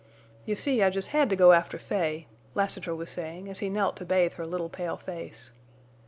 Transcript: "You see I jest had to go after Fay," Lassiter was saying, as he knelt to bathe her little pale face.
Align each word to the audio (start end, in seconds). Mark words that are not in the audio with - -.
"You 0.47 0.55
see 0.55 0.81
I 0.81 0.89
jest 0.89 1.09
had 1.09 1.29
to 1.29 1.35
go 1.35 1.51
after 1.51 1.77
Fay," 1.77 2.25
Lassiter 2.55 2.95
was 2.95 3.11
saying, 3.11 3.47
as 3.47 3.59
he 3.59 3.69
knelt 3.69 3.97
to 3.97 4.03
bathe 4.05 4.33
her 4.33 4.47
little 4.47 4.67
pale 4.67 4.97
face. 4.97 5.51